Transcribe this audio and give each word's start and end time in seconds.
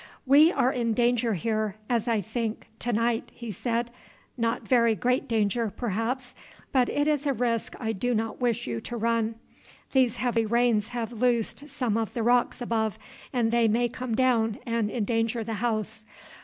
"We 0.25 0.51
are 0.51 0.73
in 0.73 0.95
danger 0.95 1.35
here, 1.35 1.75
as 1.87 2.07
I 2.07 2.21
think, 2.21 2.65
to 2.79 2.91
night," 2.91 3.29
he 3.35 3.51
said, 3.51 3.91
"not 4.35 4.63
very 4.67 4.95
great 4.95 5.27
danger, 5.27 5.69
perhaps, 5.69 6.33
but 6.71 6.89
it 6.89 7.07
is 7.07 7.27
a 7.27 7.33
risk 7.33 7.75
I 7.79 7.91
do 7.91 8.15
not 8.15 8.41
wish 8.41 8.65
you 8.65 8.81
to 8.81 8.97
run. 8.97 9.35
These 9.91 10.15
heavy 10.15 10.47
rains 10.47 10.87
have 10.87 11.13
loosed 11.13 11.69
some 11.69 11.97
of 11.97 12.15
the 12.15 12.23
rocks 12.23 12.63
above, 12.63 12.97
and 13.31 13.51
they 13.51 13.67
may 13.67 13.89
come 13.89 14.15
down 14.15 14.57
and 14.65 14.89
endanger 14.89 15.43
the 15.43 15.53
house. 15.61 16.03